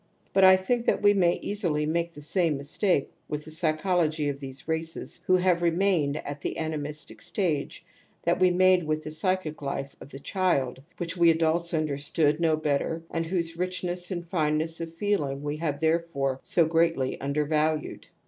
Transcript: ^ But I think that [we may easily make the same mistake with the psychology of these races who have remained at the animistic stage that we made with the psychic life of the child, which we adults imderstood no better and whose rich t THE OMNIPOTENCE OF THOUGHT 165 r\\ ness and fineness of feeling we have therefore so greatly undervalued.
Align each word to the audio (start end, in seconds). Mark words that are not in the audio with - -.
^ 0.29 0.29
But 0.33 0.43
I 0.43 0.57
think 0.57 0.87
that 0.87 1.03
[we 1.03 1.13
may 1.13 1.33
easily 1.43 1.85
make 1.85 2.13
the 2.13 2.23
same 2.23 2.57
mistake 2.57 3.11
with 3.27 3.45
the 3.45 3.51
psychology 3.51 4.29
of 4.29 4.39
these 4.39 4.67
races 4.67 5.21
who 5.27 5.35
have 5.35 5.61
remained 5.61 6.17
at 6.25 6.41
the 6.41 6.57
animistic 6.57 7.21
stage 7.21 7.85
that 8.23 8.39
we 8.39 8.49
made 8.49 8.85
with 8.85 9.03
the 9.03 9.11
psychic 9.11 9.61
life 9.61 9.95
of 10.01 10.09
the 10.09 10.19
child, 10.19 10.81
which 10.97 11.15
we 11.17 11.29
adults 11.29 11.71
imderstood 11.71 12.39
no 12.39 12.55
better 12.57 13.03
and 13.11 13.27
whose 13.27 13.55
rich 13.59 13.81
t 13.81 13.85
THE 13.85 13.91
OMNIPOTENCE 13.93 14.05
OF 14.09 14.09
THOUGHT 14.29 14.33
165 14.39 14.39
r\\ 14.41 14.51
ness 14.55 14.81
and 14.81 14.81
fineness 14.81 14.81
of 14.81 14.97
feeling 14.97 15.43
we 15.43 15.57
have 15.57 15.79
therefore 15.79 16.39
so 16.41 16.65
greatly 16.65 17.21
undervalued. 17.21 18.07